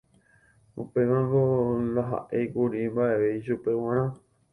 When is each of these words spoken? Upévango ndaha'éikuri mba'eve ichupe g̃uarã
Upévango 0.81 1.43
ndaha'éikuri 1.87 2.79
mba'eve 2.91 3.27
ichupe 3.39 3.71
g̃uarã 3.79 4.05